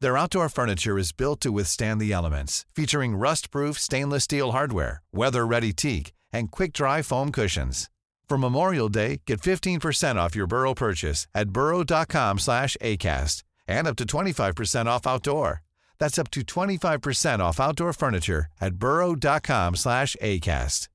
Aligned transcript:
Their 0.00 0.16
outdoor 0.16 0.48
furniture 0.48 0.96
is 0.96 1.10
built 1.10 1.40
to 1.40 1.50
withstand 1.50 2.00
the 2.00 2.12
elements, 2.12 2.64
featuring 2.72 3.16
rust-proof 3.16 3.78
stainless 3.78 4.24
steel 4.24 4.52
hardware, 4.52 5.02
weather-ready 5.12 5.72
teak, 5.72 6.12
and 6.32 6.52
quick-dry 6.52 7.02
foam 7.02 7.32
cushions. 7.32 7.90
For 8.28 8.38
Memorial 8.38 8.88
Day, 8.88 9.22
get 9.26 9.40
15% 9.40 10.16
off 10.16 10.36
your 10.36 10.46
Burrow 10.46 10.74
purchase 10.74 11.26
at 11.34 11.50
burrow.com 11.50 12.38
slash 12.38 12.76
ACAST 12.80 13.42
and 13.66 13.88
up 13.88 13.96
to 13.96 14.04
25% 14.04 14.86
off 14.86 15.06
outdoor. 15.06 15.62
That's 15.98 16.18
up 16.18 16.30
to 16.30 16.42
25% 16.42 17.40
off 17.40 17.58
outdoor 17.58 17.92
furniture 17.92 18.46
at 18.60 18.74
burrow.com 18.74 19.74
slash 19.74 20.14
ACAST. 20.22 20.88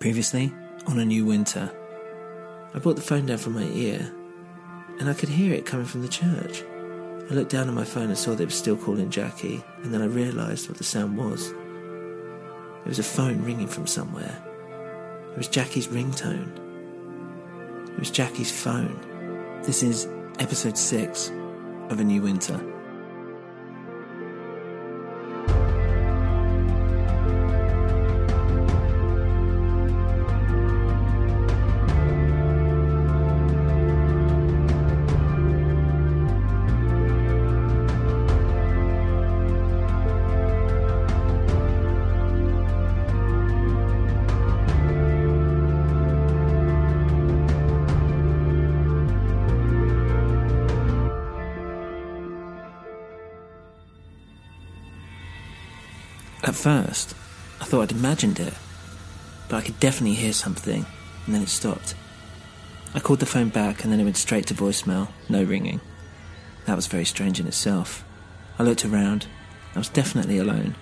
Previously, 0.00 0.52
on 0.88 0.98
a 0.98 1.04
new 1.04 1.24
winter, 1.24 1.70
I 2.74 2.78
brought 2.80 2.96
the 2.96 3.02
phone 3.02 3.26
down 3.26 3.38
from 3.38 3.54
my 3.54 3.64
ear 3.72 4.12
and 4.98 5.08
I 5.08 5.14
could 5.14 5.28
hear 5.28 5.52
it 5.54 5.66
coming 5.66 5.86
from 5.86 6.02
the 6.02 6.08
church. 6.08 6.62
I 7.30 7.34
looked 7.34 7.50
down 7.50 7.68
at 7.68 7.74
my 7.74 7.84
phone 7.84 8.08
and 8.08 8.16
saw 8.16 8.32
it 8.32 8.40
was 8.40 8.54
still 8.54 8.76
calling 8.76 9.10
Jackie, 9.10 9.62
and 9.82 9.92
then 9.92 10.02
I 10.02 10.06
realised 10.06 10.68
what 10.68 10.78
the 10.78 10.84
sound 10.84 11.16
was. 11.16 11.50
It 11.50 12.88
was 12.88 12.98
a 12.98 13.02
phone 13.02 13.42
ringing 13.42 13.66
from 13.66 13.86
somewhere. 13.86 14.42
It 15.32 15.38
was 15.38 15.48
Jackie's 15.48 15.88
ringtone. 15.88 16.50
It 17.88 17.98
was 17.98 18.10
Jackie's 18.10 18.52
phone. 18.52 18.98
This 19.64 19.82
is 19.82 20.08
episode 20.38 20.78
6 20.78 21.32
of 21.90 21.98
A 21.98 22.04
New 22.04 22.22
Winter. 22.22 22.75
At 56.46 56.54
first, 56.54 57.16
I 57.60 57.64
thought 57.64 57.82
I'd 57.82 57.90
imagined 57.90 58.38
it, 58.38 58.54
but 59.48 59.56
I 59.56 59.62
could 59.62 59.80
definitely 59.80 60.14
hear 60.14 60.32
something, 60.32 60.86
and 61.26 61.34
then 61.34 61.42
it 61.42 61.48
stopped. 61.48 61.96
I 62.94 63.00
called 63.00 63.18
the 63.18 63.26
phone 63.26 63.48
back, 63.48 63.82
and 63.82 63.92
then 63.92 63.98
it 63.98 64.04
went 64.04 64.16
straight 64.16 64.46
to 64.46 64.54
voicemail, 64.54 65.08
no 65.28 65.42
ringing. 65.42 65.80
That 66.66 66.76
was 66.76 66.86
very 66.86 67.04
strange 67.04 67.40
in 67.40 67.48
itself. 67.48 68.04
I 68.60 68.62
looked 68.62 68.84
around. 68.84 69.26
I 69.74 69.78
was 69.78 69.88
definitely 69.88 70.38
alone. 70.38 70.76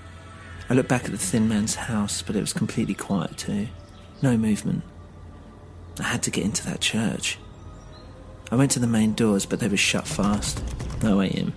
I 0.69 0.75
looked 0.75 0.91
back 0.91 1.07
at 1.07 1.13
the 1.13 1.17
thin 1.17 1.49
man's 1.49 1.77
house, 1.77 2.21
but 2.21 2.37
it 2.37 2.43
was 2.43 2.53
completely 2.53 2.95
quiet 2.95 3.39
too. 3.39 3.69
No 4.21 4.37
movement. 4.37 4.83
I 5.99 6.03
had 6.03 6.23
to 6.25 6.31
get 6.31 6.45
into 6.45 6.65
that 6.67 6.81
church. 6.81 7.39
I 8.53 8.57
went 8.57 8.71
to 8.73 8.81
the 8.81 8.87
main 8.87 9.15
doors, 9.15 9.47
but 9.47 9.61
they 9.61 9.69
were 9.69 9.79
shut 9.79 10.07
fast. 10.07 10.63
No 11.03 11.17
way 11.17 11.29
in. 11.29 11.55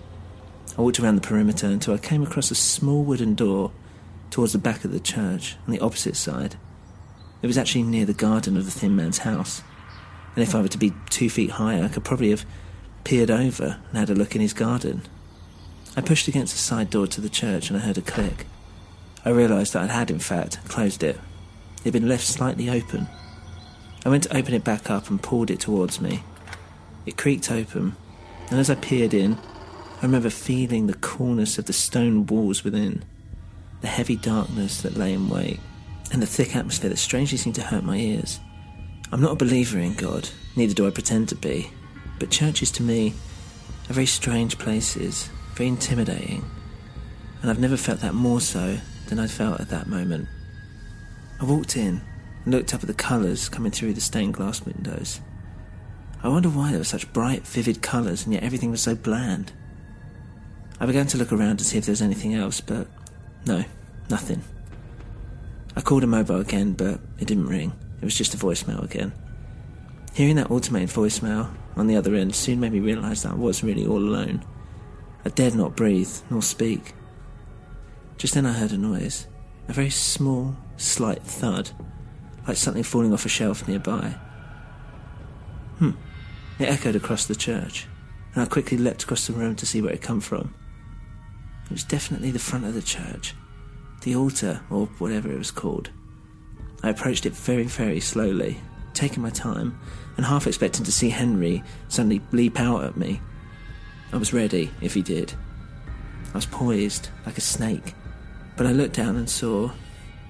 I 0.77 0.81
walked 0.81 1.01
around 1.01 1.15
the 1.15 1.27
perimeter 1.27 1.67
until 1.67 1.93
I 1.93 1.97
came 1.97 2.23
across 2.23 2.51
a 2.51 2.55
small 2.55 3.03
wooden 3.03 3.35
door 3.35 3.73
towards 4.29 4.53
the 4.53 4.59
back 4.59 4.83
of 4.83 4.91
the 4.91 4.99
church 4.99 5.55
on 5.65 5.73
the 5.73 5.79
opposite 5.79 6.15
side. 6.15 6.55
It 7.41 7.47
was 7.47 7.57
actually 7.57 7.83
near 7.83 8.05
the 8.05 8.13
garden 8.13 8.57
of 8.57 8.65
the 8.65 8.71
thin 8.71 8.95
man's 8.95 9.19
house. 9.19 9.61
And 10.35 10.43
if 10.43 10.53
I 10.53 10.61
were 10.61 10.67
to 10.67 10.77
be 10.77 10.93
two 11.09 11.29
feet 11.29 11.51
higher, 11.51 11.83
I 11.83 11.87
could 11.87 12.03
probably 12.03 12.29
have 12.31 12.45
peered 13.03 13.31
over 13.31 13.79
and 13.89 13.97
had 13.97 14.09
a 14.09 14.15
look 14.15 14.35
in 14.35 14.41
his 14.41 14.53
garden. 14.53 15.03
I 15.95 16.01
pushed 16.01 16.27
against 16.27 16.53
the 16.53 16.59
side 16.59 16.89
door 16.89 17.07
to 17.07 17.21
the 17.21 17.29
church 17.29 17.69
and 17.69 17.77
I 17.77 17.81
heard 17.81 17.97
a 17.97 18.01
click. 18.01 18.45
I 19.25 19.29
realised 19.29 19.73
that 19.73 19.89
I 19.89 19.93
had, 19.93 20.11
in 20.11 20.19
fact, 20.19 20.59
closed 20.67 21.03
it. 21.03 21.15
It 21.79 21.83
had 21.85 21.93
been 21.93 22.07
left 22.07 22.25
slightly 22.25 22.69
open. 22.69 23.07
I 24.05 24.09
went 24.09 24.23
to 24.23 24.37
open 24.37 24.53
it 24.53 24.63
back 24.63 24.89
up 24.89 25.09
and 25.09 25.21
pulled 25.21 25.49
it 25.49 25.59
towards 25.59 25.99
me. 25.99 26.23
It 27.05 27.17
creaked 27.17 27.51
open, 27.51 27.95
and 28.49 28.59
as 28.59 28.69
I 28.69 28.75
peered 28.75 29.13
in, 29.13 29.37
I 30.01 30.05
remember 30.05 30.29
feeling 30.29 30.87
the 30.87 30.93
coolness 30.93 31.57
of 31.57 31.65
the 31.65 31.73
stone 31.73 32.25
walls 32.25 32.63
within, 32.63 33.03
the 33.81 33.87
heavy 33.87 34.15
darkness 34.15 34.81
that 34.81 34.97
lay 34.97 35.13
in 35.13 35.29
wait, 35.29 35.59
and 36.11 36.21
the 36.21 36.27
thick 36.27 36.55
atmosphere 36.55 36.89
that 36.89 36.97
strangely 36.97 37.37
seemed 37.37 37.55
to 37.55 37.63
hurt 37.63 37.83
my 37.83 37.97
ears. 37.97 38.39
I'm 39.11 39.21
not 39.21 39.33
a 39.33 39.35
believer 39.35 39.79
in 39.79 39.93
God, 39.93 40.29
neither 40.55 40.73
do 40.73 40.87
I 40.87 40.91
pretend 40.91 41.29
to 41.29 41.35
be, 41.35 41.71
but 42.19 42.31
churches 42.31 42.71
to 42.71 42.83
me 42.83 43.13
are 43.89 43.93
very 43.93 44.05
strange 44.05 44.57
places, 44.57 45.29
very 45.53 45.69
intimidating, 45.69 46.43
and 47.41 47.49
I've 47.49 47.59
never 47.59 47.77
felt 47.77 47.99
that 48.01 48.13
more 48.13 48.41
so 48.41 48.77
than 49.07 49.19
I'd 49.19 49.31
felt 49.31 49.59
at 49.59 49.69
that 49.69 49.87
moment. 49.87 50.27
I 51.39 51.45
walked 51.45 51.77
in 51.77 52.01
and 52.43 52.53
looked 52.53 52.73
up 52.73 52.81
at 52.81 52.87
the 52.87 52.93
colours 52.93 53.47
coming 53.47 53.71
through 53.71 53.93
the 53.93 54.01
stained 54.01 54.33
glass 54.33 54.65
windows. 54.65 55.21
I 56.23 56.29
wonder 56.29 56.49
why 56.49 56.71
there 56.71 56.79
were 56.79 56.85
such 56.85 57.11
bright, 57.13 57.45
vivid 57.45 57.81
colours 57.81 58.25
and 58.25 58.33
yet 58.33 58.43
everything 58.43 58.71
was 58.71 58.81
so 58.81 58.95
bland. 58.95 59.51
I 60.79 60.85
began 60.85 61.07
to 61.07 61.17
look 61.17 61.31
around 61.31 61.57
to 61.57 61.63
see 61.63 61.77
if 61.77 61.85
there 61.85 61.91
was 61.91 62.01
anything 62.01 62.33
else, 62.33 62.59
but 62.59 62.87
no, 63.45 63.63
nothing. 64.09 64.43
I 65.75 65.81
called 65.81 66.03
a 66.03 66.07
mobile 66.07 66.39
again, 66.39 66.73
but 66.73 66.99
it 67.19 67.27
didn't 67.27 67.47
ring. 67.47 67.73
It 68.01 68.05
was 68.05 68.17
just 68.17 68.33
a 68.33 68.37
voicemail 68.37 68.83
again. 68.83 69.13
Hearing 70.13 70.35
that 70.37 70.49
automated 70.49 70.89
voicemail 70.89 71.55
on 71.75 71.87
the 71.87 71.95
other 71.95 72.15
end 72.15 72.35
soon 72.35 72.59
made 72.59 72.73
me 72.73 72.79
realise 72.79 73.21
that 73.21 73.33
I 73.33 73.35
was 73.35 73.63
really 73.63 73.85
all 73.85 73.99
alone. 73.99 74.43
I 75.23 75.29
dared 75.29 75.55
not 75.55 75.75
breathe 75.75 76.09
nor 76.29 76.41
speak. 76.41 76.93
Just 78.17 78.33
then 78.33 78.45
I 78.45 78.53
heard 78.53 78.71
a 78.71 78.77
noise, 78.77 79.27
a 79.67 79.73
very 79.73 79.91
small, 79.91 80.55
slight 80.77 81.21
thud, 81.21 81.69
like 82.47 82.57
something 82.57 82.83
falling 82.83 83.13
off 83.13 83.25
a 83.25 83.29
shelf 83.29 83.67
nearby. 83.67 84.15
Hmm. 85.77 85.91
It 86.57 86.69
echoed 86.69 86.95
across 86.95 87.25
the 87.25 87.35
church, 87.35 87.85
and 88.33 88.41
I 88.41 88.47
quickly 88.47 88.77
leapt 88.77 89.03
across 89.03 89.27
the 89.27 89.33
room 89.33 89.55
to 89.57 89.65
see 89.67 89.81
where 89.81 89.93
it 89.93 90.01
come 90.01 90.21
from. 90.21 90.55
It 91.67 91.71
was 91.71 91.83
definitely 91.83 92.31
the 92.31 92.39
front 92.39 92.65
of 92.65 92.73
the 92.73 92.81
church, 92.81 93.35
the 94.01 94.15
altar, 94.15 94.61
or 94.69 94.85
whatever 94.99 95.29
it 95.29 95.37
was 95.37 95.51
called. 95.51 95.89
I 96.81 96.89
approached 96.89 97.25
it 97.25 97.33
very, 97.33 97.63
very 97.63 97.99
slowly, 97.99 98.61
taking 98.93 99.21
my 99.21 99.29
time, 99.29 99.77
and 100.15 100.25
half 100.25 100.47
expecting 100.47 100.85
to 100.85 100.91
see 100.93 101.09
Henry 101.09 101.63
suddenly 101.89 102.21
leap 102.31 102.57
out 102.57 102.85
at 102.85 102.95
me. 102.95 103.19
I 104.13 104.17
was 104.17 104.33
ready, 104.33 104.71
if 104.81 104.93
he 104.93 105.01
did. 105.01 105.33
I 106.33 106.37
was 106.37 106.45
poised, 106.45 107.09
like 107.25 107.37
a 107.37 107.41
snake, 107.41 107.95
but 108.55 108.65
I 108.65 108.71
looked 108.71 108.95
down 108.95 109.17
and 109.17 109.29
saw 109.29 109.71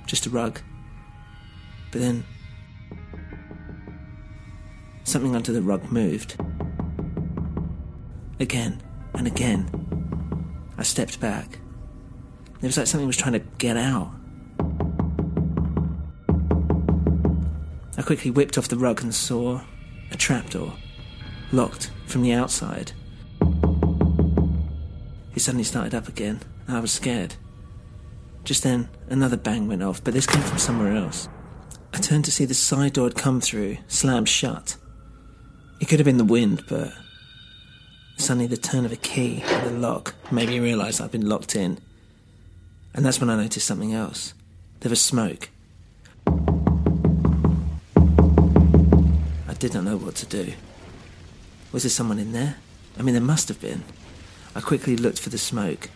just 0.07 0.25
a 0.25 0.31
rug. 0.31 0.59
But 1.91 2.01
then, 2.01 2.23
something 5.03 5.35
under 5.35 5.51
the 5.51 5.61
rug 5.61 5.91
moved. 5.91 6.35
Again 8.39 8.81
and 9.13 9.27
again. 9.27 9.69
I 10.77 10.83
stepped 10.83 11.19
back. 11.19 11.59
It 12.61 12.65
was 12.65 12.77
like 12.77 12.87
something 12.87 13.07
was 13.07 13.17
trying 13.17 13.33
to 13.33 13.43
get 13.57 13.77
out. 13.77 14.11
I 17.97 18.01
quickly 18.03 18.31
whipped 18.31 18.57
off 18.57 18.67
the 18.67 18.77
rug 18.77 19.01
and 19.01 19.13
saw 19.13 19.61
a 20.11 20.17
trapdoor, 20.17 20.73
locked 21.51 21.91
from 22.05 22.21
the 22.21 22.33
outside. 22.33 22.91
It 25.35 25.41
suddenly 25.41 25.63
started 25.63 25.95
up 25.95 26.07
again, 26.07 26.41
and 26.67 26.77
I 26.77 26.79
was 26.79 26.91
scared. 26.91 27.35
Just 28.43 28.63
then, 28.63 28.89
another 29.09 29.37
bang 29.37 29.67
went 29.67 29.83
off, 29.83 30.03
but 30.03 30.13
this 30.13 30.25
came 30.25 30.41
from 30.41 30.57
somewhere 30.57 30.95
else. 30.95 31.27
I 31.93 31.97
turned 31.97 32.25
to 32.25 32.31
see 32.31 32.45
the 32.45 32.53
side 32.53 32.93
door 32.93 33.05
had 33.05 33.15
come 33.15 33.41
through, 33.41 33.77
slammed 33.87 34.29
shut. 34.29 34.77
It 35.79 35.87
could 35.87 35.99
have 35.99 36.05
been 36.05 36.17
the 36.17 36.23
wind, 36.23 36.63
but 36.67 36.93
suddenly 38.17 38.47
the 38.47 38.57
turn 38.57 38.85
of 38.85 38.91
a 38.91 38.95
key 38.95 39.43
in 39.47 39.63
the 39.63 39.71
lock 39.71 40.15
made 40.31 40.49
me 40.49 40.59
realise 40.59 40.99
I'd 40.99 41.11
been 41.11 41.29
locked 41.29 41.55
in. 41.55 41.77
And 42.93 43.05
that's 43.05 43.19
when 43.19 43.29
I 43.29 43.35
noticed 43.35 43.67
something 43.67 43.93
else. 43.93 44.33
There 44.79 44.89
was 44.89 45.01
smoke. 45.01 45.49
I 49.47 49.53
did 49.59 49.73
not 49.73 49.83
know 49.83 49.97
what 49.97 50.15
to 50.15 50.25
do. 50.25 50.53
Was 51.71 51.83
there 51.83 51.89
someone 51.89 52.19
in 52.19 52.31
there? 52.31 52.57
I 52.97 53.03
mean, 53.03 53.13
there 53.13 53.21
must 53.21 53.47
have 53.47 53.61
been. 53.61 53.83
I 54.55 54.61
quickly 54.61 54.95
looked 54.95 55.19
for 55.19 55.29
the 55.29 55.37
smoke. 55.37 55.89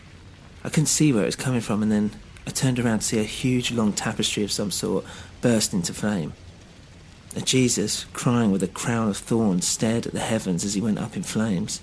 I 0.64 0.70
couldn't 0.70 0.88
see 0.88 1.12
where 1.12 1.24
it 1.24 1.28
was 1.28 1.36
coming 1.36 1.62
from, 1.62 1.82
and 1.82 1.92
then 1.92 2.12
I 2.46 2.52
turned 2.52 2.80
around 2.80 3.00
to 3.00 3.06
see 3.06 3.20
a 3.20 3.24
huge 3.24 3.72
long 3.72 3.94
tapestry 3.94 4.44
of 4.44 4.52
some 4.52 4.72
sort 4.72 5.06
burst 5.42 5.74
into 5.74 5.94
flame. 5.94 6.34
A 7.36 7.42
Jesus, 7.42 8.06
crying 8.14 8.52
with 8.52 8.62
a 8.62 8.68
crown 8.68 9.10
of 9.10 9.18
thorns, 9.18 9.68
stared 9.68 10.06
at 10.06 10.14
the 10.14 10.20
heavens 10.20 10.64
as 10.64 10.74
he 10.74 10.82
went 10.82 11.00
up 11.00 11.16
in 11.16 11.24
flames. 11.24 11.82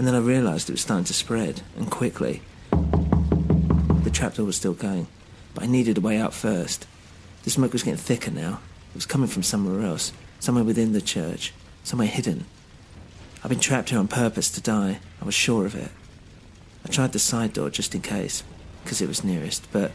And 0.00 0.06
then 0.06 0.14
I 0.14 0.20
realised 0.20 0.70
it 0.70 0.72
was 0.72 0.80
starting 0.80 1.04
to 1.04 1.12
spread, 1.12 1.60
and 1.76 1.90
quickly. 1.90 2.40
The 2.70 4.10
trapdoor 4.10 4.46
was 4.46 4.56
still 4.56 4.72
going, 4.72 5.08
but 5.52 5.64
I 5.64 5.66
needed 5.66 5.98
a 5.98 6.00
way 6.00 6.16
out 6.16 6.32
first. 6.32 6.86
The 7.42 7.50
smoke 7.50 7.74
was 7.74 7.82
getting 7.82 7.98
thicker 7.98 8.30
now. 8.30 8.60
It 8.92 8.94
was 8.94 9.04
coming 9.04 9.28
from 9.28 9.42
somewhere 9.42 9.86
else, 9.86 10.14
somewhere 10.38 10.64
within 10.64 10.94
the 10.94 11.02
church, 11.02 11.52
somewhere 11.84 12.08
hidden. 12.08 12.46
I'd 13.44 13.50
been 13.50 13.60
trapped 13.60 13.90
here 13.90 13.98
on 13.98 14.08
purpose 14.08 14.50
to 14.52 14.62
die. 14.62 15.00
I 15.20 15.24
was 15.26 15.34
sure 15.34 15.66
of 15.66 15.74
it. 15.74 15.90
I 16.82 16.88
tried 16.88 17.12
the 17.12 17.18
side 17.18 17.52
door 17.52 17.68
just 17.68 17.94
in 17.94 18.00
case, 18.00 18.42
because 18.82 19.02
it 19.02 19.08
was 19.08 19.22
nearest, 19.22 19.70
but 19.70 19.92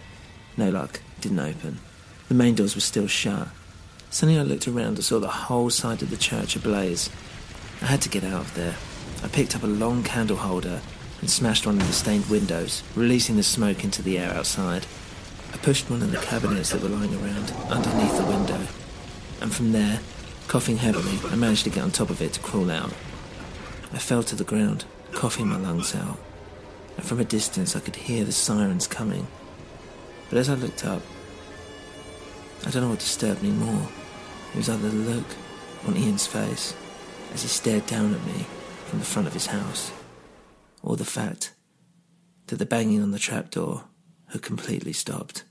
no 0.56 0.70
luck. 0.70 1.02
It 1.18 1.22
didn't 1.22 1.40
open. 1.40 1.80
The 2.28 2.36
main 2.36 2.54
doors 2.54 2.76
were 2.76 2.82
still 2.82 3.08
shut. 3.08 3.48
Suddenly 4.12 4.40
I 4.40 4.44
looked 4.44 4.68
around 4.68 4.98
and 4.98 5.04
saw 5.04 5.18
the 5.18 5.30
whole 5.30 5.72
side 5.72 6.04
of 6.04 6.12
the 6.12 6.16
church 6.16 6.56
ablaze. 6.56 7.10
I 7.82 7.88
had 7.88 8.04
to 8.04 8.10
get 8.10 8.24
out 8.24 8.42
of 8.42 8.54
there. 8.54 8.76
I 9.24 9.28
picked 9.28 9.56
up 9.56 9.64
a 9.64 9.68
long 9.68 10.04
candle 10.04 10.38
holder 10.38 10.82
and 11.22 11.30
smashed 11.30 11.66
one 11.66 11.80
of 11.80 11.88
the 11.88 11.94
stained 11.94 12.28
windows, 12.28 12.84
releasing 12.96 13.36
the 13.36 13.44
smoke 13.44 13.84
into 13.84 14.02
the 14.02 14.18
air 14.18 14.32
outside. 14.34 14.86
I 15.54 15.58
pushed 15.58 15.90
one 15.90 16.02
of 16.02 16.12
the 16.12 16.18
cabinets 16.20 16.72
that 16.72 16.82
were 16.82 16.90
lying 16.90 17.14
around 17.16 17.52
underneath 17.70 18.18
the 18.18 18.26
window, 18.26 18.60
and 19.42 19.54
from 19.54 19.72
there, 19.72 20.00
coughing 20.48 20.78
heavily, 20.78 21.18
I 21.32 21.36
managed 21.36 21.64
to 21.64 21.70
get 21.70 21.84
on 21.84 21.92
top 21.92 22.10
of 22.10 22.22
it 22.22 22.34
to 22.34 22.40
crawl 22.40 22.70
out. 22.70 22.94
I 23.94 23.98
fell 23.98 24.24
to 24.24 24.36
the 24.36 24.44
ground, 24.44 24.86
coughing 25.14 25.48
my 25.48 25.58
lungs 25.58 25.96
out, 25.96 26.20
and 26.98 27.06
from 27.06 27.20
a 27.20 27.26
distance 27.26 27.76
I 27.76 27.80
could 27.80 27.96
hear 27.96 28.26
the 28.26 28.32
sirens 28.32 28.88
coming. 28.88 29.28
But 30.30 30.40
as 30.40 30.50
I 30.50 30.56
looked 30.56 30.86
up, 30.86 31.02
I 32.66 32.70
don't 32.70 32.84
know 32.84 32.90
what 32.90 33.00
disturbed 33.00 33.42
me 33.42 33.52
more. 33.52 33.88
It 34.54 34.58
was 34.58 34.70
either 34.70 34.90
the 34.90 34.96
look 34.96 35.28
on 35.88 35.96
Ian's 35.96 36.28
face 36.28 36.76
as 37.34 37.44
he 37.44 37.48
stared 37.48 37.86
down 37.86 38.14
at 38.14 38.26
me 38.26 38.46
from 38.86 39.00
the 39.00 39.06
front 39.06 39.28
of 39.28 39.34
his 39.34 39.48
house, 39.48 39.92
or 40.82 40.96
the 40.96 41.06
fact 41.06 41.54
that 42.48 42.58
the 42.58 42.66
banging 42.66 43.02
on 43.02 43.12
the 43.12 43.20
trapdoor 43.20 43.84
had 44.32 44.42
completely 44.42 44.94
stopped. 44.94 45.44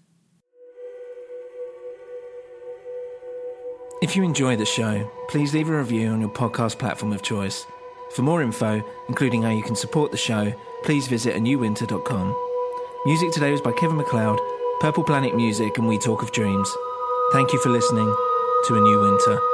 If 4.02 4.16
you 4.16 4.22
enjoy 4.22 4.56
the 4.56 4.66
show, 4.66 5.10
please 5.28 5.54
leave 5.54 5.69
a 5.69 5.78
review 5.78 6.08
on 6.08 6.20
your 6.20 6.31
podcast 6.31 6.78
platform 6.78 7.12
of 7.12 7.22
choice. 7.22 7.64
For 8.14 8.22
more 8.22 8.42
info, 8.42 8.82
including 9.08 9.42
how 9.42 9.50
you 9.50 9.62
can 9.62 9.76
support 9.76 10.10
the 10.10 10.19
show, 10.19 10.52
please 10.84 11.08
visit 11.08 11.34
anewwinter.com. 11.34 12.37
Music 13.06 13.32
today 13.32 13.50
was 13.50 13.60
by 13.60 13.72
Kevin 13.72 13.96
MacLeod, 13.96 14.38
Purple 14.80 15.04
Planet 15.04 15.34
Music, 15.34 15.78
and 15.78 15.88
We 15.88 15.98
Talk 15.98 16.22
of 16.22 16.32
Dreams. 16.32 16.70
Thank 17.32 17.52
you 17.52 17.58
for 17.60 17.70
listening 17.70 18.14
to 18.66 18.76
A 18.76 18.80
New 18.80 19.00
Winter. 19.00 19.53